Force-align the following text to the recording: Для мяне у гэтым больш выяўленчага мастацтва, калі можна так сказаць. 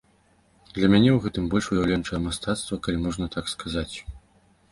Для 0.77 0.87
мяне 0.93 1.09
у 1.15 1.19
гэтым 1.25 1.43
больш 1.51 1.67
выяўленчага 1.73 2.19
мастацтва, 2.25 2.79
калі 2.87 2.97
можна 3.05 3.25
так 3.35 3.53
сказаць. 3.55 3.95